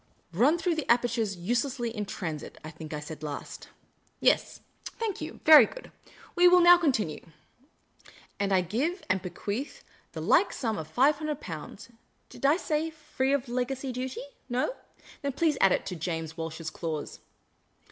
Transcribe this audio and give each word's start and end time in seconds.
'Run 0.43 0.57
through 0.57 0.73
the 0.73 0.91
apertures 0.91 1.35
uselessly 1.37 1.91
in 1.95 2.05
transit,' 2.07 2.57
I 2.63 2.71
think 2.71 2.91
I 2.91 2.99
said 2.99 3.21
last. 3.21 3.69
Yes, 4.19 4.61
thank 4.85 5.21
you. 5.21 5.41
Very 5.45 5.67
good. 5.67 5.91
We 6.35 6.47
will 6.47 6.59
now 6.59 6.75
continue. 6.79 7.23
And 8.39 8.51
I 8.51 8.61
give 8.61 9.03
and 9.11 9.21
be 9.21 9.29
quealh 9.29 9.83
the 10.13 10.19
like 10.21 10.53
sum 10.53 10.79
of 10.79 10.87
Five 10.87 11.17
Hundred 11.17 11.39
Pounds— 11.39 11.89
did 12.31 12.47
I 12.47 12.57
say, 12.57 12.89
free 12.89 13.31
of 13.31 13.47
legacy 13.47 13.91
duty? 13.91 14.21
No? 14.49 14.73
Then 15.21 15.33
please 15.33 15.55
add 15.61 15.71
it 15.71 15.85
to 15.85 15.95
James 15.95 16.35
Walsh's 16.35 16.71
clause. 16.71 17.19